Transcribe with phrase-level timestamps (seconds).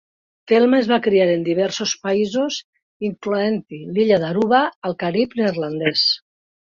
[0.51, 2.57] Thelma es va criar en diversos països,
[3.09, 6.09] incloent-hi l'illa d'Aruba, al Carib Neerlandès.